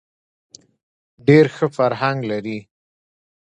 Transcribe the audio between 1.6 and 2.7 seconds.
فرهنګ لري.